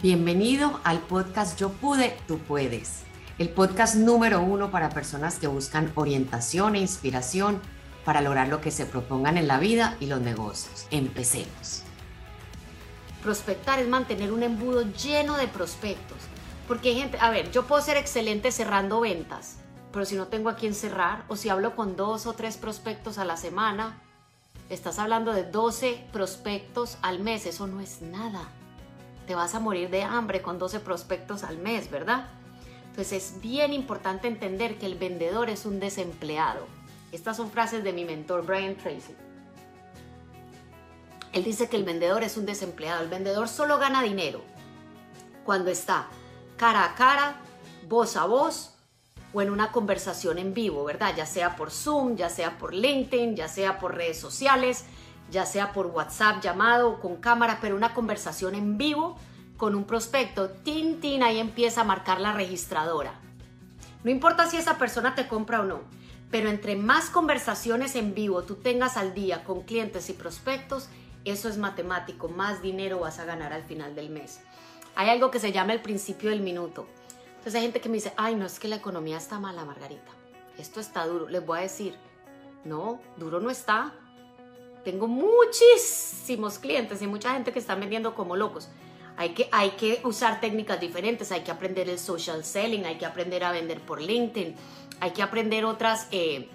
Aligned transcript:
Bienvenido 0.00 0.78
al 0.84 1.00
podcast 1.00 1.58
Yo 1.58 1.70
Pude, 1.70 2.16
Tú 2.28 2.38
Puedes, 2.38 3.02
el 3.40 3.48
podcast 3.48 3.96
número 3.96 4.40
uno 4.40 4.70
para 4.70 4.90
personas 4.90 5.40
que 5.40 5.48
buscan 5.48 5.90
orientación 5.96 6.76
e 6.76 6.78
inspiración 6.78 7.60
para 8.04 8.20
lograr 8.20 8.46
lo 8.46 8.60
que 8.60 8.70
se 8.70 8.86
propongan 8.86 9.36
en 9.36 9.48
la 9.48 9.58
vida 9.58 9.96
y 9.98 10.06
los 10.06 10.20
negocios. 10.20 10.86
Empecemos. 10.92 11.82
Prospectar 13.24 13.80
es 13.80 13.88
mantener 13.88 14.30
un 14.30 14.44
embudo 14.44 14.82
lleno 14.82 15.36
de 15.36 15.48
prospectos. 15.48 16.18
Porque 16.68 16.90
hay 16.90 17.00
gente, 17.00 17.18
a 17.20 17.30
ver, 17.30 17.50
yo 17.50 17.66
puedo 17.66 17.82
ser 17.82 17.96
excelente 17.96 18.52
cerrando 18.52 19.00
ventas, 19.00 19.56
pero 19.92 20.04
si 20.04 20.14
no 20.14 20.28
tengo 20.28 20.48
a 20.48 20.54
quién 20.54 20.76
cerrar, 20.76 21.24
o 21.26 21.34
si 21.34 21.48
hablo 21.48 21.74
con 21.74 21.96
dos 21.96 22.26
o 22.26 22.34
tres 22.34 22.56
prospectos 22.56 23.18
a 23.18 23.24
la 23.24 23.36
semana, 23.36 24.00
estás 24.70 25.00
hablando 25.00 25.32
de 25.32 25.42
12 25.42 26.06
prospectos 26.12 26.98
al 27.02 27.18
mes, 27.18 27.46
eso 27.46 27.66
no 27.66 27.80
es 27.80 28.00
nada 28.00 28.48
te 29.28 29.34
vas 29.34 29.54
a 29.54 29.60
morir 29.60 29.90
de 29.90 30.02
hambre 30.02 30.40
con 30.40 30.58
12 30.58 30.80
prospectos 30.80 31.44
al 31.44 31.58
mes, 31.58 31.90
¿verdad? 31.90 32.28
Entonces 32.88 33.12
es 33.12 33.40
bien 33.42 33.74
importante 33.74 34.26
entender 34.26 34.78
que 34.78 34.86
el 34.86 34.94
vendedor 34.94 35.50
es 35.50 35.66
un 35.66 35.78
desempleado. 35.78 36.66
Estas 37.12 37.36
son 37.36 37.50
frases 37.50 37.84
de 37.84 37.92
mi 37.92 38.06
mentor 38.06 38.46
Brian 38.46 38.74
Tracy. 38.76 39.14
Él 41.34 41.44
dice 41.44 41.68
que 41.68 41.76
el 41.76 41.84
vendedor 41.84 42.22
es 42.22 42.38
un 42.38 42.46
desempleado. 42.46 43.02
El 43.02 43.10
vendedor 43.10 43.48
solo 43.48 43.78
gana 43.78 44.02
dinero 44.02 44.40
cuando 45.44 45.70
está 45.70 46.08
cara 46.56 46.86
a 46.86 46.94
cara, 46.94 47.36
voz 47.86 48.16
a 48.16 48.24
voz 48.24 48.74
o 49.34 49.42
en 49.42 49.50
una 49.50 49.72
conversación 49.72 50.38
en 50.38 50.54
vivo, 50.54 50.84
¿verdad? 50.84 51.14
Ya 51.14 51.26
sea 51.26 51.54
por 51.54 51.70
Zoom, 51.70 52.16
ya 52.16 52.30
sea 52.30 52.56
por 52.56 52.72
LinkedIn, 52.72 53.36
ya 53.36 53.46
sea 53.46 53.78
por 53.78 53.94
redes 53.94 54.18
sociales, 54.18 54.86
ya 55.30 55.46
sea 55.46 55.72
por 55.72 55.86
WhatsApp, 55.86 56.42
llamado 56.42 56.90
o 56.90 57.00
con 57.00 57.16
cámara, 57.16 57.58
pero 57.60 57.76
una 57.76 57.94
conversación 57.94 58.54
en 58.54 58.78
vivo 58.78 59.16
con 59.56 59.74
un 59.74 59.84
prospecto, 59.84 60.50
tin, 60.50 61.00
tin, 61.00 61.22
ahí 61.22 61.38
empieza 61.38 61.80
a 61.80 61.84
marcar 61.84 62.20
la 62.20 62.32
registradora. 62.32 63.14
No 64.04 64.10
importa 64.10 64.48
si 64.48 64.56
esa 64.56 64.78
persona 64.78 65.14
te 65.14 65.26
compra 65.26 65.60
o 65.60 65.64
no, 65.64 65.80
pero 66.30 66.48
entre 66.48 66.76
más 66.76 67.10
conversaciones 67.10 67.96
en 67.96 68.14
vivo 68.14 68.42
tú 68.44 68.54
tengas 68.54 68.96
al 68.96 69.14
día 69.14 69.44
con 69.44 69.62
clientes 69.62 70.08
y 70.10 70.12
prospectos, 70.12 70.88
eso 71.24 71.48
es 71.48 71.58
matemático, 71.58 72.28
más 72.28 72.62
dinero 72.62 73.00
vas 73.00 73.18
a 73.18 73.24
ganar 73.24 73.52
al 73.52 73.64
final 73.64 73.94
del 73.94 74.10
mes. 74.10 74.40
Hay 74.94 75.10
algo 75.10 75.30
que 75.30 75.40
se 75.40 75.52
llama 75.52 75.72
el 75.72 75.82
principio 75.82 76.30
del 76.30 76.40
minuto. 76.40 76.86
Entonces 77.30 77.54
hay 77.56 77.62
gente 77.62 77.80
que 77.80 77.88
me 77.88 77.96
dice, 77.96 78.12
ay, 78.16 78.34
no 78.34 78.46
es 78.46 78.58
que 78.58 78.68
la 78.68 78.76
economía 78.76 79.16
está 79.16 79.38
mala, 79.38 79.64
Margarita. 79.64 80.10
Esto 80.58 80.80
está 80.80 81.06
duro. 81.06 81.28
Les 81.28 81.44
voy 81.44 81.58
a 81.58 81.62
decir, 81.62 81.96
no, 82.64 83.00
duro 83.16 83.40
no 83.40 83.50
está. 83.50 83.92
Tengo 84.88 85.06
muchísimos 85.06 86.58
clientes 86.58 87.02
y 87.02 87.06
mucha 87.06 87.34
gente 87.34 87.52
que 87.52 87.58
están 87.58 87.78
vendiendo 87.78 88.14
como 88.14 88.36
locos. 88.36 88.70
Hay 89.18 89.34
que, 89.34 89.46
hay 89.52 89.72
que 89.72 90.00
usar 90.04 90.40
técnicas 90.40 90.80
diferentes, 90.80 91.30
hay 91.30 91.42
que 91.42 91.50
aprender 91.50 91.90
el 91.90 91.98
social 91.98 92.42
selling, 92.42 92.86
hay 92.86 92.96
que 92.96 93.04
aprender 93.04 93.44
a 93.44 93.52
vender 93.52 93.82
por 93.82 94.00
LinkedIn, 94.00 94.56
hay 95.00 95.10
que 95.10 95.22
aprender 95.22 95.66
otras, 95.66 96.08
eh, 96.10 96.48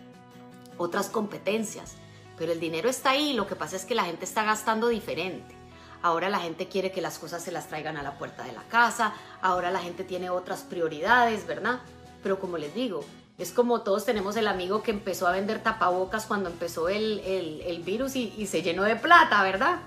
otras 0.80 1.10
competencias. 1.10 1.94
Pero 2.36 2.54
el 2.54 2.60
dinero 2.60 2.90
está 2.90 3.12
ahí, 3.12 3.34
lo 3.34 3.46
que 3.46 3.56
pasa 3.56 3.76
es 3.76 3.86
que 3.86 3.94
la 3.94 4.06
gente 4.06 4.26
está 4.26 4.44
gastando 4.44 4.88
diferente. 4.88 5.54
Ahora 6.02 6.28
la 6.28 6.40
gente 6.40 6.68
quiere 6.68 6.92
que 6.92 7.02
las 7.02 7.20
cosas 7.20 7.44
se 7.44 7.52
las 7.52 7.68
traigan 7.68 7.98
a 7.98 8.02
la 8.02 8.18
puerta 8.18 8.44
de 8.46 8.54
la 8.54 8.64
casa, 8.64 9.14
ahora 9.44 9.70
la 9.70 9.78
gente 9.78 10.04
tiene 10.04 10.32
otras 10.32 10.64
prioridades, 10.64 11.46
¿verdad? 11.46 11.82
Pero 12.24 12.40
como 12.40 12.58
les 12.58 12.74
digo, 12.74 13.06
es 13.38 13.52
como 13.52 13.82
todos 13.82 14.06
tenemos 14.06 14.36
el 14.36 14.48
amigo 14.48 14.84
que 14.84 14.92
empezó 14.92 15.28
a 15.28 15.32
vender 15.32 15.64
tapabocas 15.64 16.26
cuando 16.26 16.50
empezó 16.50 16.88
el, 16.90 17.82
virus 17.86 18.16
y, 18.16 18.46
se 18.46 18.62
llenó 18.62 18.84
de 18.84 18.96
plata, 18.96 19.42
¿verdad? 19.42 19.80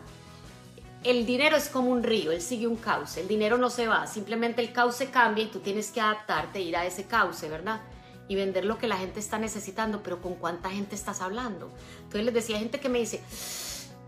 El 1.05 1.25
dinero 1.27 1.57
es 1.57 1.69
como 1.69 1.91
un 1.91 2.03
río, 2.03 2.33
él 2.33 2.43
sigue 2.43 2.67
un 2.67 2.77
cauce, 2.77 3.21
el 3.21 3.29
dinero 3.29 3.57
no 3.59 3.71
se 3.71 3.87
va, 3.87 4.09
simplemente 4.09 4.61
el 4.61 4.73
cauce 4.73 5.11
cambia 5.11 5.45
y 5.45 5.49
tú 5.49 5.61
tienes 5.61 5.93
que 5.93 6.01
adaptarte, 6.01 6.61
ir 6.61 6.77
a 6.77 6.85
ese 6.85 7.05
cauce, 7.05 7.49
¿verdad? 7.49 7.81
Y 8.27 8.35
vender 8.35 8.65
lo 8.65 8.79
que 8.79 8.89
la 8.89 8.97
gente 8.97 9.21
está 9.21 9.39
necesitando, 9.39 10.03
pero 10.03 10.21
¿con 10.21 10.35
cuánta 10.35 10.71
gente 10.71 10.97
estás 10.97 11.21
hablando? 11.21 11.71
Entonces 11.99 12.25
les 12.25 12.35
decía, 12.35 12.59
gente 12.59 12.81
que 12.81 12.89
me 12.89 12.99
dice, 12.99 13.23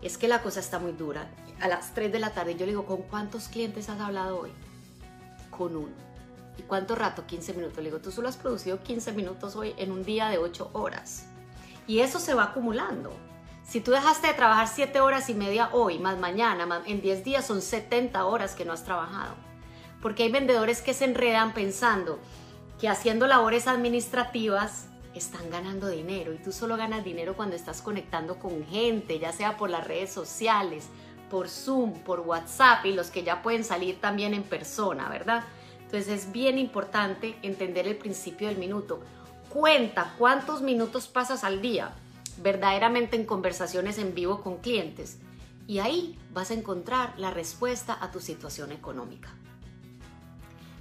es 0.01 0.17
que 0.17 0.27
la 0.27 0.41
cosa 0.41 0.59
está 0.59 0.79
muy 0.79 0.91
dura. 0.91 1.29
A 1.61 1.69
las 1.69 1.93
3 1.93 2.11
de 2.11 2.19
la 2.19 2.33
tarde 2.33 2.55
yo 2.55 2.65
le 2.65 2.73
digo, 2.73 2.85
¿con 2.85 3.03
cuántos 3.03 3.47
clientes 3.47 3.87
has 3.87 4.01
hablado 4.01 4.41
hoy? 4.41 4.51
Con 5.49 5.77
uno 5.77 6.08
¿Y 6.59 6.63
cuánto 6.63 6.93
rato? 6.93 7.25
15 7.25 7.53
minutos. 7.53 7.77
Le 7.77 7.85
digo, 7.85 7.99
tú 7.99 8.11
solo 8.11 8.27
has 8.27 8.35
producido 8.35 8.83
15 8.83 9.13
minutos 9.13 9.55
hoy 9.55 9.73
en 9.77 9.93
un 9.93 10.03
día 10.03 10.27
de 10.27 10.39
8 10.39 10.71
horas. 10.73 11.25
Y 11.87 11.99
eso 11.99 12.19
se 12.19 12.33
va 12.33 12.43
acumulando. 12.43 13.13
Si 13.65 13.79
tú 13.79 13.91
dejaste 13.91 14.27
de 14.27 14.33
trabajar 14.33 14.67
7 14.67 14.99
horas 14.99 15.29
y 15.29 15.35
media 15.35 15.69
hoy, 15.71 15.99
más 15.99 16.19
mañana, 16.19 16.81
en 16.85 17.01
10 17.01 17.23
días 17.23 17.47
son 17.47 17.61
70 17.61 18.25
horas 18.25 18.55
que 18.55 18.65
no 18.65 18.73
has 18.73 18.83
trabajado. 18.83 19.35
Porque 20.01 20.23
hay 20.23 20.31
vendedores 20.31 20.81
que 20.81 20.93
se 20.93 21.05
enredan 21.05 21.53
pensando 21.53 22.19
que 22.77 22.89
haciendo 22.89 23.25
labores 23.25 23.67
administrativas 23.67 24.87
están 25.15 25.49
ganando 25.49 25.87
dinero 25.87 26.33
y 26.33 26.39
tú 26.39 26.51
solo 26.51 26.75
ganas 26.75 27.05
dinero 27.05 27.35
cuando 27.37 27.55
estás 27.55 27.81
conectando 27.81 28.37
con 28.37 28.65
gente, 28.65 29.17
ya 29.17 29.31
sea 29.31 29.55
por 29.55 29.69
las 29.69 29.87
redes 29.87 30.11
sociales, 30.11 30.87
por 31.29 31.47
Zoom, 31.47 31.93
por 32.03 32.19
WhatsApp 32.19 32.85
y 32.85 32.91
los 32.91 33.11
que 33.11 33.23
ya 33.23 33.41
pueden 33.41 33.63
salir 33.63 34.01
también 34.01 34.33
en 34.33 34.43
persona, 34.43 35.07
¿verdad? 35.07 35.45
Entonces 35.91 36.25
es 36.25 36.31
bien 36.31 36.59
importante 36.59 37.35
entender 37.41 37.87
el 37.87 37.97
principio 37.97 38.47
del 38.47 38.59
minuto. 38.59 38.99
Cuenta 39.49 40.13
cuántos 40.19 40.61
minutos 40.61 41.07
pasas 41.07 41.43
al 41.43 41.63
día 41.63 41.95
verdaderamente 42.43 43.15
en 43.15 43.25
conversaciones 43.25 43.97
en 43.97 44.13
vivo 44.13 44.43
con 44.43 44.57
clientes 44.57 45.17
y 45.65 45.79
ahí 45.79 46.15
vas 46.31 46.51
a 46.51 46.53
encontrar 46.53 47.17
la 47.17 47.31
respuesta 47.31 47.97
a 47.99 48.11
tu 48.11 48.19
situación 48.19 48.71
económica. 48.71 49.33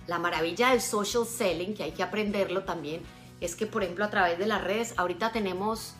La 0.07 0.19
maravilla 0.19 0.73
del 0.73 0.83
social 0.83 1.25
selling, 1.25 1.73
que 1.73 1.85
hay 1.85 1.93
que 1.93 2.03
aprenderlo 2.03 2.65
también, 2.65 3.01
es 3.41 3.57
que 3.57 3.67
por 3.67 3.83
ejemplo 3.83 4.05
a 4.05 4.11
través 4.11 4.39
de 4.39 4.47
las 4.47 4.63
redes 4.63 4.93
ahorita 4.99 5.33
tenemos 5.33 5.95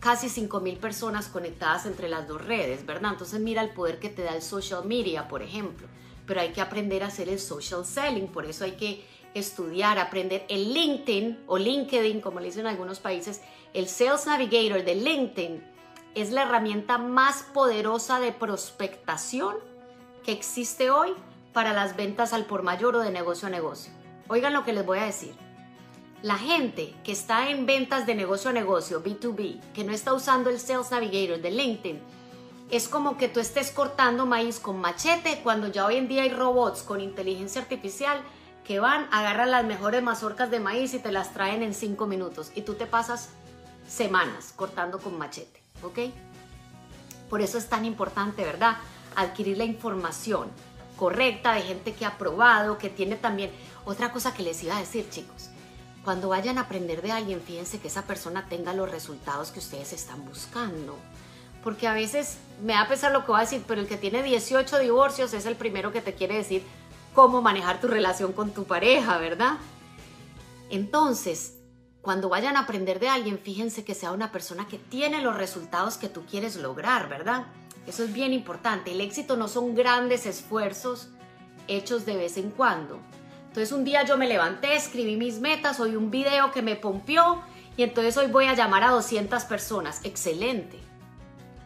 casi 0.00 0.28
5.000 0.28 0.78
personas 0.78 1.28
conectadas 1.28 1.84
entre 1.84 2.08
las 2.08 2.26
dos 2.26 2.42
redes, 2.42 2.86
¿verdad? 2.86 3.12
Entonces 3.12 3.38
mira 3.38 3.60
el 3.60 3.74
poder 3.74 3.98
que 3.98 4.08
te 4.08 4.22
da 4.22 4.34
el 4.34 4.40
social 4.40 4.86
media, 4.86 5.28
por 5.28 5.42
ejemplo 5.42 5.86
pero 6.26 6.40
hay 6.40 6.50
que 6.50 6.60
aprender 6.60 7.02
a 7.02 7.06
hacer 7.06 7.28
el 7.28 7.38
social 7.38 7.84
selling, 7.84 8.26
por 8.28 8.46
eso 8.46 8.64
hay 8.64 8.72
que 8.72 9.04
estudiar, 9.34 9.98
aprender 9.98 10.44
el 10.48 10.72
LinkedIn 10.72 11.44
o 11.46 11.58
LinkedIn, 11.58 12.20
como 12.20 12.40
le 12.40 12.46
dicen 12.46 12.62
en 12.62 12.68
algunos 12.68 13.00
países, 13.00 13.42
el 13.74 13.88
Sales 13.88 14.26
Navigator 14.26 14.84
de 14.84 14.94
LinkedIn 14.94 15.62
es 16.14 16.30
la 16.30 16.42
herramienta 16.42 16.96
más 16.96 17.42
poderosa 17.42 18.20
de 18.20 18.32
prospectación 18.32 19.56
que 20.24 20.32
existe 20.32 20.90
hoy 20.90 21.10
para 21.52 21.74
las 21.74 21.96
ventas 21.96 22.32
al 22.32 22.46
por 22.46 22.62
mayor 22.62 22.96
o 22.96 23.00
de 23.00 23.10
negocio 23.10 23.48
a 23.48 23.50
negocio. 23.50 23.92
Oigan 24.28 24.54
lo 24.54 24.64
que 24.64 24.72
les 24.72 24.84
voy 24.84 24.98
a 24.98 25.04
decir. 25.04 25.34
La 26.22 26.38
gente 26.38 26.94
que 27.04 27.12
está 27.12 27.50
en 27.50 27.66
ventas 27.66 28.06
de 28.06 28.14
negocio 28.14 28.50
a 28.50 28.52
negocio, 28.54 29.04
B2B, 29.04 29.60
que 29.74 29.84
no 29.84 29.92
está 29.92 30.14
usando 30.14 30.48
el 30.48 30.58
Sales 30.58 30.90
Navigator 30.90 31.40
de 31.40 31.50
LinkedIn, 31.50 32.00
es 32.70 32.88
como 32.88 33.16
que 33.16 33.28
tú 33.28 33.40
estés 33.40 33.70
cortando 33.70 34.26
maíz 34.26 34.58
con 34.58 34.80
machete 34.80 35.40
cuando 35.42 35.68
ya 35.68 35.86
hoy 35.86 35.96
en 35.96 36.08
día 36.08 36.22
hay 36.22 36.30
robots 36.30 36.82
con 36.82 37.00
inteligencia 37.00 37.60
artificial 37.62 38.20
que 38.64 38.80
van, 38.80 39.08
agarran 39.12 39.52
las 39.52 39.64
mejores 39.64 40.02
mazorcas 40.02 40.50
de 40.50 40.58
maíz 40.58 40.92
y 40.94 40.98
te 40.98 41.12
las 41.12 41.32
traen 41.32 41.62
en 41.62 41.74
cinco 41.74 42.06
minutos 42.06 42.50
y 42.56 42.62
tú 42.62 42.74
te 42.74 42.86
pasas 42.86 43.28
semanas 43.86 44.52
cortando 44.56 44.98
con 44.98 45.16
machete, 45.16 45.62
¿ok? 45.84 46.12
Por 47.30 47.40
eso 47.40 47.58
es 47.58 47.68
tan 47.68 47.84
importante, 47.84 48.44
¿verdad? 48.44 48.78
Adquirir 49.14 49.58
la 49.58 49.64
información 49.64 50.48
correcta 50.96 51.54
de 51.54 51.62
gente 51.62 51.94
que 51.94 52.04
ha 52.06 52.18
probado, 52.18 52.78
que 52.78 52.90
tiene 52.90 53.16
también... 53.16 53.50
Otra 53.84 54.10
cosa 54.10 54.34
que 54.34 54.42
les 54.42 54.64
iba 54.64 54.76
a 54.76 54.80
decir, 54.80 55.08
chicos, 55.10 55.50
cuando 56.04 56.30
vayan 56.30 56.58
a 56.58 56.62
aprender 56.62 57.02
de 57.02 57.12
alguien, 57.12 57.40
fíjense 57.40 57.78
que 57.78 57.86
esa 57.86 58.02
persona 58.02 58.48
tenga 58.48 58.74
los 58.74 58.90
resultados 58.90 59.52
que 59.52 59.60
ustedes 59.60 59.92
están 59.92 60.24
buscando 60.24 60.98
porque 61.66 61.88
a 61.88 61.94
veces 61.94 62.38
me 62.62 62.74
da 62.74 62.86
pesar 62.86 63.10
lo 63.10 63.22
que 63.22 63.32
voy 63.32 63.38
a 63.38 63.40
decir, 63.40 63.60
pero 63.66 63.80
el 63.80 63.88
que 63.88 63.96
tiene 63.96 64.22
18 64.22 64.78
divorcios 64.78 65.34
es 65.34 65.46
el 65.46 65.56
primero 65.56 65.92
que 65.92 66.00
te 66.00 66.14
quiere 66.14 66.36
decir 66.36 66.62
cómo 67.12 67.42
manejar 67.42 67.80
tu 67.80 67.88
relación 67.88 68.32
con 68.32 68.52
tu 68.52 68.66
pareja, 68.66 69.18
¿verdad? 69.18 69.54
Entonces, 70.70 71.56
cuando 72.02 72.28
vayan 72.28 72.56
a 72.56 72.60
aprender 72.60 73.00
de 73.00 73.08
alguien, 73.08 73.40
fíjense 73.40 73.84
que 73.84 73.96
sea 73.96 74.12
una 74.12 74.30
persona 74.30 74.68
que 74.68 74.78
tiene 74.78 75.20
los 75.22 75.36
resultados 75.36 75.96
que 75.96 76.08
tú 76.08 76.24
quieres 76.24 76.54
lograr, 76.54 77.08
¿verdad? 77.08 77.46
Eso 77.84 78.04
es 78.04 78.12
bien 78.12 78.32
importante. 78.32 78.92
El 78.92 79.00
éxito 79.00 79.36
no 79.36 79.48
son 79.48 79.74
grandes 79.74 80.24
esfuerzos 80.24 81.08
hechos 81.66 82.06
de 82.06 82.16
vez 82.16 82.36
en 82.36 82.52
cuando. 82.52 83.00
Entonces 83.48 83.72
un 83.72 83.82
día 83.82 84.04
yo 84.04 84.16
me 84.16 84.28
levanté, 84.28 84.76
escribí 84.76 85.16
mis 85.16 85.40
metas, 85.40 85.80
hoy 85.80 85.96
un 85.96 86.12
video 86.12 86.52
que 86.52 86.62
me 86.62 86.76
pompió 86.76 87.42
y 87.76 87.82
entonces 87.82 88.16
hoy 88.16 88.28
voy 88.28 88.44
a 88.44 88.54
llamar 88.54 88.84
a 88.84 88.90
200 88.90 89.42
personas. 89.46 90.00
Excelente. 90.04 90.85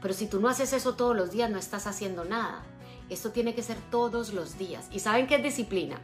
Pero 0.01 0.15
si 0.15 0.27
tú 0.27 0.41
no 0.41 0.49
haces 0.49 0.73
eso 0.73 0.95
todos 0.95 1.17
los 1.17 1.31
días, 1.31 1.51
no 1.51 1.59
estás 1.59 1.87
haciendo 1.87 2.25
nada. 2.25 2.63
Esto 3.09 3.31
tiene 3.31 3.55
que 3.55 3.63
ser 3.63 3.77
todos 3.91 4.33
los 4.33 4.59
días. 4.59 4.87
¿Y 4.91 5.01
saben 5.01 5.27
qué 5.27 5.37
es 5.37 5.43
disciplina? 5.43 6.01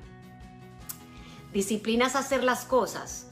Disciplina 1.52 2.06
es 2.06 2.16
hacer 2.16 2.44
las 2.44 2.64
cosas, 2.64 3.28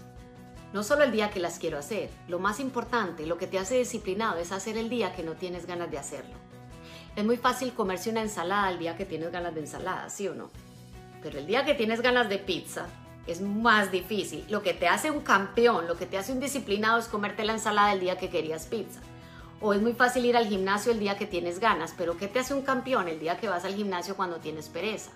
no 0.73 0.83
solo 0.83 1.05
el 1.05 1.13
día 1.13 1.31
que 1.31 1.41
las 1.41 1.59
quiero 1.59 1.79
hacer. 1.79 2.11
Lo 2.27 2.39
más 2.39 2.59
importante, 2.59 3.27
lo 3.27 3.39
que 3.39 3.47
te 3.47 3.59
hace 3.59 3.79
disciplinado 3.79 4.39
es 4.39 4.51
hacer 4.51 4.77
el 4.77 4.89
día 4.89 5.15
que 5.15 5.23
no 5.23 5.35
tienes 5.35 5.67
ganas 5.67 5.91
de 5.91 5.99
hacerlo. 5.99 6.35
Es 7.17 7.25
muy 7.25 7.37
fácil 7.37 7.75
comerse 7.75 8.11
una 8.11 8.23
ensalada 8.23 8.71
el 8.71 8.79
día 8.79 8.97
que 8.97 9.05
tienes 9.05 9.31
ganas 9.31 9.55
de 9.55 9.61
ensalada, 9.61 10.09
¿sí 10.11 10.27
o 10.27 10.35
no? 10.35 10.51
Pero 11.23 11.39
el 11.39 11.47
día 11.47 11.65
que 11.65 11.75
tienes 11.75 12.01
ganas 12.01 12.29
de 12.29 12.39
pizza, 12.39 12.87
es 13.27 13.41
más 13.41 13.91
difícil. 13.91 14.45
Lo 14.49 14.63
que 14.63 14.75
te 14.75 14.89
hace 14.89 15.11
un 15.11 15.21
campeón, 15.21 15.87
lo 15.87 15.97
que 15.97 16.07
te 16.07 16.19
hace 16.19 16.33
un 16.33 16.41
disciplinado 16.41 16.99
es 16.99 17.07
comerte 17.07 17.45
la 17.45 17.53
ensalada 17.53 17.93
el 17.93 18.01
día 18.01 18.19
que 18.19 18.29
querías 18.29 18.67
pizza. 18.67 19.01
O 19.67 19.73
es 19.73 19.81
muy 19.81 19.95
fácil 19.95 20.27
ir 20.27 20.37
al 20.37 20.47
gimnasio 20.47 20.93
el 20.93 21.01
día 21.01 21.17
que 21.17 21.25
tienes 21.25 21.59
ganas, 21.59 21.95
pero 21.97 22.19
¿qué 22.19 22.29
te 22.29 22.39
hace 22.39 22.53
un 22.53 22.61
campeón 22.61 23.09
el 23.09 23.19
día 23.19 23.39
que 23.39 23.49
vas 23.49 23.65
al 23.65 23.75
gimnasio 23.75 24.15
cuando 24.15 24.37
tienes 24.37 24.69
pereza? 24.69 25.11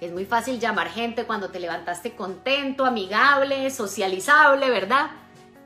Es 0.00 0.10
muy 0.10 0.24
fácil 0.24 0.58
llamar 0.58 0.90
gente 0.90 1.24
cuando 1.24 1.50
te 1.50 1.60
levantaste 1.60 2.16
contento, 2.16 2.84
amigable, 2.84 3.70
socializable, 3.70 4.70
¿verdad? 4.70 5.12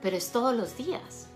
Pero 0.03 0.19
es 0.19 0.33
todos 0.33 0.55
los 0.55 0.77
días. 0.77 1.29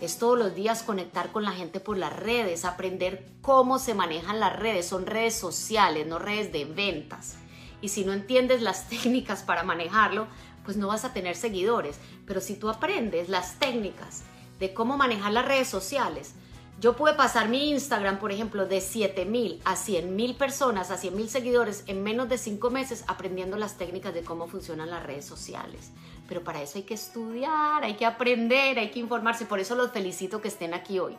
Es 0.00 0.20
todos 0.20 0.38
los 0.38 0.54
días 0.54 0.84
conectar 0.84 1.32
con 1.32 1.42
la 1.42 1.50
gente 1.50 1.80
por 1.80 1.96
las 1.96 2.14
redes, 2.14 2.64
aprender 2.64 3.32
cómo 3.42 3.80
se 3.80 3.94
manejan 3.94 4.38
las 4.38 4.56
redes. 4.56 4.86
Son 4.86 5.06
redes 5.06 5.34
sociales, 5.34 6.06
no 6.06 6.20
redes 6.20 6.52
de 6.52 6.66
ventas. 6.66 7.34
Y 7.80 7.88
si 7.88 8.04
no 8.04 8.12
entiendes 8.12 8.62
las 8.62 8.88
técnicas 8.88 9.42
para 9.42 9.64
manejarlo, 9.64 10.28
pues 10.64 10.76
no 10.76 10.86
vas 10.86 11.04
a 11.04 11.12
tener 11.12 11.34
seguidores. 11.34 11.98
Pero 12.28 12.40
si 12.40 12.54
tú 12.54 12.68
aprendes 12.68 13.28
las 13.28 13.58
técnicas 13.58 14.22
de 14.58 14.74
cómo 14.74 14.96
manejar 14.96 15.32
las 15.32 15.46
redes 15.46 15.68
sociales, 15.68 16.34
yo 16.80 16.94
pude 16.94 17.14
pasar 17.14 17.48
mi 17.48 17.70
Instagram, 17.70 18.20
por 18.20 18.30
ejemplo, 18.30 18.66
de 18.66 18.80
7 18.80 19.24
mil 19.24 19.60
a 19.64 19.74
100 19.74 20.14
mil 20.14 20.36
personas, 20.36 20.92
a 20.92 20.96
100 20.96 21.16
mil 21.16 21.28
seguidores 21.28 21.82
en 21.88 22.04
menos 22.04 22.28
de 22.28 22.38
5 22.38 22.70
meses 22.70 23.02
aprendiendo 23.08 23.56
las 23.56 23.76
técnicas 23.76 24.14
de 24.14 24.22
cómo 24.22 24.46
funcionan 24.46 24.90
las 24.90 25.02
redes 25.02 25.24
sociales. 25.24 25.90
Pero 26.28 26.44
para 26.44 26.62
eso 26.62 26.78
hay 26.78 26.84
que 26.84 26.94
estudiar, 26.94 27.82
hay 27.82 27.94
que 27.94 28.06
aprender, 28.06 28.78
hay 28.78 28.90
que 28.90 29.00
informarse. 29.00 29.44
Por 29.44 29.58
eso 29.58 29.74
los 29.74 29.90
felicito 29.90 30.40
que 30.40 30.46
estén 30.46 30.72
aquí 30.72 31.00
hoy, 31.00 31.16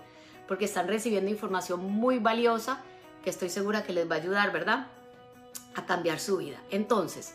porque 0.48 0.64
están 0.64 0.88
recibiendo 0.88 1.30
información 1.30 1.84
muy 1.84 2.20
valiosa 2.20 2.82
que 3.22 3.30
estoy 3.30 3.50
segura 3.50 3.84
que 3.84 3.92
les 3.92 4.10
va 4.10 4.16
a 4.16 4.20
ayudar, 4.20 4.54
¿verdad? 4.54 4.88
A 5.76 5.86
cambiar 5.86 6.22
su 6.22 6.38
vida. 6.38 6.62
Entonces, 6.72 7.34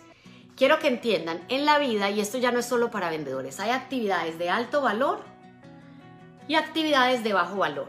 quiero 0.57 0.79
que 0.79 0.89
entiendan, 0.89 1.45
en 1.51 1.67
la 1.67 1.79
vida, 1.79 2.09
y 2.09 2.21
esto 2.21 2.39
ya 2.39 2.53
no 2.53 2.61
es 2.61 2.67
solo 2.67 2.91
para 2.91 3.11
vendedores, 3.11 3.61
hay 3.61 3.69
actividades 3.69 4.39
de 4.39 4.49
alto 4.49 4.81
valor 4.81 5.34
y 6.47 6.55
actividades 6.57 7.25
de 7.25 7.33
bajo 7.33 7.57
valor. 7.57 7.89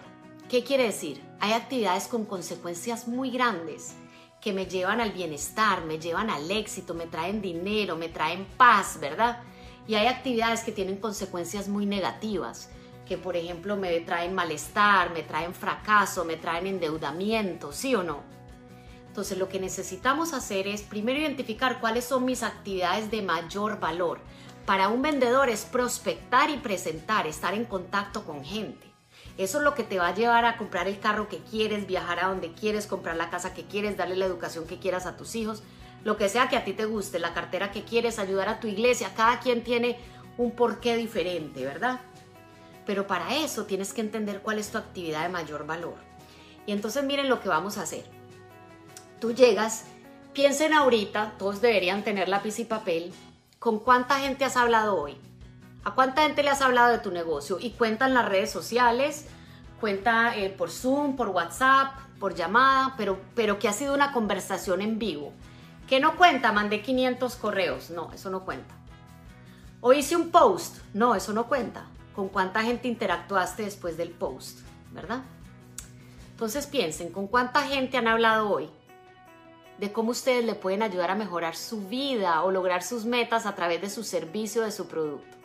¿Qué 0.49 0.63
quiere 0.63 0.83
decir? 0.83 1.21
Hay 1.39 1.53
actividades 1.53 2.07
con 2.07 2.25
consecuencias 2.25 3.07
muy 3.07 3.31
grandes 3.31 3.95
que 4.39 4.53
me 4.53 4.67
llevan 4.67 5.01
al 5.01 5.11
bienestar, 5.11 5.83
me 5.85 5.99
llevan 5.99 6.29
al 6.29 6.49
éxito, 6.51 6.93
me 6.93 7.07
traen 7.07 7.41
dinero, 7.41 7.95
me 7.95 8.09
traen 8.09 8.45
paz, 8.57 8.99
¿verdad? 9.01 9.41
Y 9.87 9.95
hay 9.95 10.07
actividades 10.07 10.61
que 10.61 10.71
tienen 10.71 10.97
consecuencias 10.97 11.67
muy 11.67 11.85
negativas, 11.85 12.69
que 13.07 13.17
por 13.17 13.35
ejemplo 13.35 13.75
me 13.75 13.99
traen 14.01 14.33
malestar, 14.33 15.11
me 15.11 15.23
traen 15.23 15.53
fracaso, 15.53 16.25
me 16.25 16.37
traen 16.37 16.67
endeudamiento, 16.67 17.71
¿sí 17.71 17.95
o 17.95 18.03
no? 18.03 18.21
Entonces 19.07 19.37
lo 19.37 19.47
que 19.47 19.59
necesitamos 19.59 20.33
hacer 20.33 20.67
es 20.67 20.81
primero 20.81 21.19
identificar 21.19 21.79
cuáles 21.79 22.05
son 22.05 22.25
mis 22.25 22.43
actividades 22.43 23.09
de 23.09 23.21
mayor 23.21 23.79
valor. 23.79 24.19
Para 24.65 24.89
un 24.89 25.03
vendedor 25.03 25.49
es 25.49 25.63
prospectar 25.63 26.49
y 26.49 26.57
presentar, 26.57 27.27
estar 27.27 27.53
en 27.53 27.65
contacto 27.65 28.25
con 28.25 28.43
gente. 28.43 28.87
Eso 29.37 29.59
es 29.59 29.63
lo 29.63 29.75
que 29.75 29.83
te 29.83 29.99
va 29.99 30.07
a 30.07 30.15
llevar 30.15 30.45
a 30.45 30.57
comprar 30.57 30.87
el 30.87 30.99
carro 30.99 31.29
que 31.29 31.37
quieres, 31.39 31.85
viajar 31.85 32.19
a 32.19 32.29
donde 32.29 32.51
quieres, 32.53 32.87
comprar 32.87 33.15
la 33.15 33.29
casa 33.29 33.53
que 33.53 33.65
quieres, 33.65 33.95
darle 33.95 34.15
la 34.15 34.25
educación 34.25 34.65
que 34.65 34.79
quieras 34.79 35.05
a 35.05 35.17
tus 35.17 35.35
hijos, 35.35 35.61
lo 36.03 36.17
que 36.17 36.29
sea 36.29 36.49
que 36.49 36.55
a 36.55 36.63
ti 36.63 36.73
te 36.73 36.85
guste, 36.85 37.19
la 37.19 37.33
cartera 37.33 37.71
que 37.71 37.83
quieres, 37.83 38.17
ayudar 38.17 38.49
a 38.49 38.59
tu 38.59 38.67
iglesia. 38.67 39.13
Cada 39.15 39.39
quien 39.39 39.63
tiene 39.63 39.99
un 40.37 40.51
porqué 40.51 40.97
diferente, 40.97 41.63
¿verdad? 41.63 41.99
Pero 42.87 43.05
para 43.05 43.35
eso 43.35 43.65
tienes 43.65 43.93
que 43.93 44.01
entender 44.01 44.41
cuál 44.41 44.57
es 44.57 44.71
tu 44.71 44.79
actividad 44.79 45.23
de 45.23 45.29
mayor 45.29 45.67
valor. 45.67 45.95
Y 46.65 46.71
entonces 46.71 47.03
miren 47.03 47.29
lo 47.29 47.39
que 47.39 47.49
vamos 47.49 47.77
a 47.77 47.83
hacer. 47.83 48.05
Tú 49.19 49.31
llegas, 49.33 49.85
piensen 50.33 50.73
ahorita, 50.73 51.35
todos 51.37 51.61
deberían 51.61 52.03
tener 52.03 52.29
lápiz 52.29 52.57
y 52.59 52.65
papel, 52.65 53.13
¿con 53.65 53.79
cuánta 53.79 54.19
gente 54.19 54.45
has 54.45 54.57
hablado 54.57 54.95
hoy? 54.95 55.17
¿A 55.83 55.95
cuánta 55.95 56.21
gente 56.21 56.43
le 56.43 56.51
has 56.51 56.61
hablado 56.61 56.91
de 56.91 56.99
tu 56.99 57.09
negocio? 57.09 57.57
Y 57.59 57.71
cuenta 57.71 58.05
en 58.05 58.13
las 58.13 58.29
redes 58.29 58.51
sociales, 58.51 59.25
cuenta 59.79 60.37
eh, 60.37 60.51
por 60.51 60.69
Zoom, 60.69 61.15
por 61.15 61.29
WhatsApp, 61.29 61.95
por 62.19 62.35
llamada, 62.35 62.93
pero, 62.95 63.17
pero 63.33 63.57
que 63.57 63.67
ha 63.67 63.73
sido 63.73 63.95
una 63.95 64.11
conversación 64.11 64.81
en 64.81 64.99
vivo. 64.99 65.33
¿Qué 65.89 65.99
no 65.99 66.15
cuenta? 66.15 66.51
Mandé 66.51 66.83
500 66.83 67.35
correos. 67.37 67.89
No, 67.89 68.13
eso 68.13 68.29
no 68.29 68.45
cuenta. 68.45 68.75
O 69.81 69.93
hice 69.93 70.15
un 70.15 70.29
post. 70.29 70.77
No, 70.93 71.15
eso 71.15 71.33
no 71.33 71.47
cuenta. 71.47 71.87
¿Con 72.15 72.29
cuánta 72.29 72.61
gente 72.61 72.87
interactuaste 72.87 73.63
después 73.63 73.97
del 73.97 74.11
post? 74.11 74.59
¿Verdad? 74.91 75.23
Entonces 76.29 76.67
piensen, 76.67 77.11
¿con 77.11 77.25
cuánta 77.25 77.63
gente 77.63 77.97
han 77.97 78.07
hablado 78.07 78.47
hoy? 78.47 78.69
De 79.79 79.91
cómo 79.91 80.11
ustedes 80.11 80.45
le 80.45 80.55
pueden 80.55 80.83
ayudar 80.83 81.11
a 81.11 81.15
mejorar 81.15 81.55
su 81.55 81.87
vida 81.87 82.43
o 82.43 82.51
lograr 82.51 82.83
sus 82.83 83.05
metas 83.05 83.45
a 83.45 83.55
través 83.55 83.81
de 83.81 83.89
su 83.89 84.03
servicio 84.03 84.61
o 84.61 84.65
de 84.65 84.71
su 84.71 84.87
producto. 84.87 85.35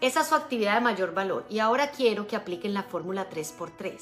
Esa 0.00 0.20
es 0.20 0.28
su 0.28 0.36
actividad 0.36 0.74
de 0.74 0.80
mayor 0.80 1.12
valor. 1.12 1.44
Y 1.50 1.58
ahora 1.58 1.90
quiero 1.90 2.28
que 2.28 2.36
apliquen 2.36 2.74
la 2.74 2.84
fórmula 2.84 3.28
3x3. 3.28 3.98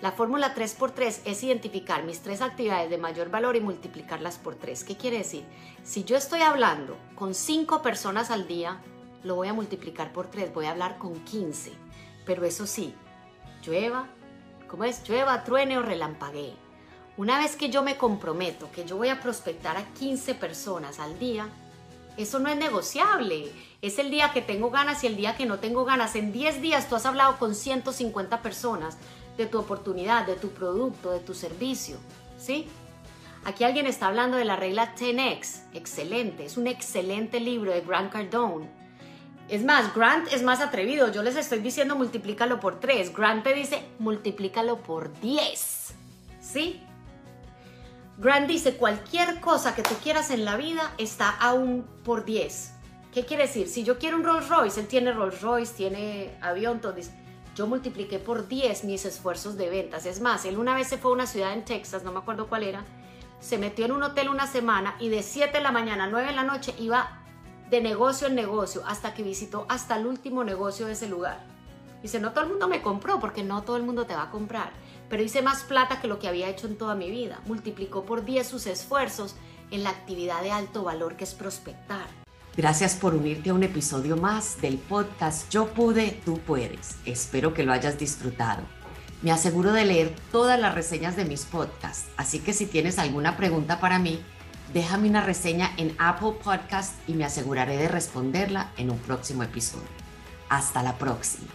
La 0.00 0.12
fórmula 0.12 0.54
3x3 0.54 1.20
es 1.24 1.42
identificar 1.42 2.04
mis 2.04 2.20
tres 2.20 2.42
actividades 2.42 2.90
de 2.90 2.98
mayor 2.98 3.30
valor 3.30 3.56
y 3.56 3.60
multiplicarlas 3.60 4.38
por 4.38 4.54
3. 4.56 4.84
¿Qué 4.84 4.96
quiere 4.96 5.18
decir? 5.18 5.44
Si 5.82 6.04
yo 6.04 6.16
estoy 6.16 6.42
hablando 6.42 6.96
con 7.14 7.34
5 7.34 7.80
personas 7.80 8.30
al 8.30 8.46
día, 8.46 8.80
lo 9.22 9.36
voy 9.36 9.48
a 9.48 9.54
multiplicar 9.54 10.12
por 10.12 10.30
3, 10.30 10.52
voy 10.52 10.66
a 10.66 10.72
hablar 10.72 10.98
con 10.98 11.24
15. 11.24 11.72
Pero 12.26 12.44
eso 12.44 12.66
sí, 12.66 12.94
llueva, 13.64 14.06
¿cómo 14.68 14.84
es? 14.84 15.08
Llueva, 15.08 15.42
truene 15.42 15.78
o 15.78 15.82
relampaguee. 15.82 16.54
Una 17.16 17.38
vez 17.38 17.54
que 17.54 17.70
yo 17.70 17.82
me 17.82 17.96
comprometo 17.96 18.70
que 18.72 18.84
yo 18.84 18.96
voy 18.96 19.08
a 19.08 19.20
prospectar 19.20 19.76
a 19.76 19.84
15 19.94 20.34
personas 20.34 20.98
al 20.98 21.16
día, 21.18 21.48
eso 22.16 22.40
no 22.40 22.48
es 22.48 22.56
negociable. 22.56 23.52
Es 23.82 23.98
el 23.98 24.10
día 24.10 24.32
que 24.32 24.42
tengo 24.42 24.70
ganas 24.70 25.04
y 25.04 25.06
el 25.06 25.16
día 25.16 25.36
que 25.36 25.46
no 25.46 25.58
tengo 25.58 25.84
ganas. 25.84 26.16
En 26.16 26.32
10 26.32 26.60
días 26.60 26.88
tú 26.88 26.96
has 26.96 27.06
hablado 27.06 27.38
con 27.38 27.54
150 27.54 28.42
personas 28.42 28.98
de 29.36 29.46
tu 29.46 29.58
oportunidad, 29.58 30.26
de 30.26 30.34
tu 30.34 30.50
producto, 30.50 31.12
de 31.12 31.20
tu 31.20 31.34
servicio. 31.34 31.98
¿Sí? 32.38 32.66
Aquí 33.44 33.62
alguien 33.62 33.86
está 33.86 34.06
hablando 34.06 34.36
de 34.36 34.44
la 34.44 34.56
regla 34.56 34.94
10X. 34.96 35.64
Excelente. 35.74 36.44
Es 36.46 36.56
un 36.56 36.66
excelente 36.66 37.38
libro 37.38 37.72
de 37.72 37.80
Grant 37.80 38.12
Cardone. 38.12 38.68
Es 39.48 39.62
más, 39.64 39.94
Grant 39.94 40.32
es 40.32 40.42
más 40.42 40.60
atrevido. 40.60 41.12
Yo 41.12 41.22
les 41.22 41.36
estoy 41.36 41.58
diciendo 41.58 41.94
multiplícalo 41.94 42.58
por 42.58 42.80
3. 42.80 43.14
Grant 43.14 43.44
te 43.44 43.54
dice 43.54 43.82
multiplícalo 43.98 44.78
por 44.78 45.12
10. 45.20 45.94
¿Sí? 46.40 46.80
Grant 48.16 48.46
dice, 48.46 48.76
cualquier 48.76 49.40
cosa 49.40 49.74
que 49.74 49.82
tú 49.82 49.94
quieras 50.02 50.30
en 50.30 50.44
la 50.44 50.56
vida 50.56 50.92
está 50.98 51.30
aún 51.30 51.84
por 52.04 52.24
10. 52.24 52.72
¿Qué 53.12 53.24
quiere 53.24 53.44
decir? 53.44 53.68
Si 53.68 53.82
yo 53.82 53.98
quiero 53.98 54.16
un 54.16 54.24
Rolls 54.24 54.48
Royce, 54.48 54.80
él 54.80 54.86
tiene 54.86 55.12
Rolls 55.12 55.40
Royce, 55.40 55.74
tiene 55.74 56.36
avión, 56.40 56.74
entonces 56.76 57.10
yo 57.56 57.66
multipliqué 57.66 58.20
por 58.20 58.46
10 58.46 58.84
mis 58.84 59.04
esfuerzos 59.04 59.56
de 59.56 59.68
ventas. 59.68 60.06
Es 60.06 60.20
más, 60.20 60.44
él 60.44 60.58
una 60.58 60.74
vez 60.76 60.88
se 60.88 60.98
fue 60.98 61.10
a 61.10 61.14
una 61.14 61.26
ciudad 61.26 61.52
en 61.52 61.64
Texas, 61.64 62.04
no 62.04 62.12
me 62.12 62.20
acuerdo 62.20 62.48
cuál 62.48 62.62
era, 62.62 62.84
se 63.40 63.58
metió 63.58 63.84
en 63.84 63.92
un 63.92 64.02
hotel 64.02 64.28
una 64.28 64.46
semana 64.46 64.96
y 65.00 65.08
de 65.08 65.22
7 65.22 65.58
de 65.58 65.62
la 65.62 65.72
mañana 65.72 66.04
a 66.04 66.08
9 66.08 66.28
de 66.28 66.34
la 66.34 66.44
noche 66.44 66.74
iba 66.78 67.20
de 67.68 67.80
negocio 67.80 68.28
en 68.28 68.36
negocio 68.36 68.82
hasta 68.86 69.12
que 69.14 69.22
visitó 69.24 69.66
hasta 69.68 69.96
el 69.96 70.06
último 70.06 70.44
negocio 70.44 70.86
de 70.86 70.92
ese 70.92 71.08
lugar. 71.08 71.44
Dice, 72.00 72.20
no 72.20 72.32
todo 72.32 72.44
el 72.44 72.50
mundo 72.50 72.68
me 72.68 72.80
compró 72.80 73.18
porque 73.18 73.42
no 73.42 73.62
todo 73.62 73.76
el 73.76 73.82
mundo 73.82 74.06
te 74.06 74.14
va 74.14 74.24
a 74.24 74.30
comprar 74.30 74.72
pero 75.08 75.22
hice 75.22 75.42
más 75.42 75.62
plata 75.64 76.00
que 76.00 76.08
lo 76.08 76.18
que 76.18 76.28
había 76.28 76.48
hecho 76.48 76.66
en 76.66 76.76
toda 76.76 76.94
mi 76.94 77.10
vida. 77.10 77.40
Multiplicó 77.46 78.04
por 78.04 78.24
10 78.24 78.46
sus 78.46 78.66
esfuerzos 78.66 79.34
en 79.70 79.82
la 79.82 79.90
actividad 79.90 80.42
de 80.42 80.50
alto 80.50 80.84
valor 80.84 81.16
que 81.16 81.24
es 81.24 81.34
prospectar. 81.34 82.06
Gracias 82.56 82.94
por 82.94 83.14
unirte 83.14 83.50
a 83.50 83.54
un 83.54 83.64
episodio 83.64 84.16
más 84.16 84.60
del 84.60 84.78
podcast 84.78 85.50
Yo 85.50 85.66
pude, 85.74 86.20
tú 86.24 86.38
puedes. 86.38 86.96
Espero 87.04 87.52
que 87.52 87.64
lo 87.64 87.72
hayas 87.72 87.98
disfrutado. 87.98 88.62
Me 89.22 89.32
aseguro 89.32 89.72
de 89.72 89.84
leer 89.84 90.14
todas 90.30 90.60
las 90.60 90.74
reseñas 90.74 91.16
de 91.16 91.24
mis 91.24 91.46
podcasts, 91.46 92.10
así 92.16 92.40
que 92.40 92.52
si 92.52 92.66
tienes 92.66 92.98
alguna 92.98 93.36
pregunta 93.36 93.80
para 93.80 93.98
mí, 93.98 94.22
déjame 94.72 95.08
una 95.08 95.22
reseña 95.22 95.72
en 95.78 95.96
Apple 95.98 96.34
Podcast 96.44 96.92
y 97.08 97.14
me 97.14 97.24
aseguraré 97.24 97.76
de 97.76 97.88
responderla 97.88 98.70
en 98.76 98.90
un 98.90 98.98
próximo 98.98 99.42
episodio. 99.42 99.88
Hasta 100.48 100.82
la 100.82 100.96
próxima. 100.98 101.48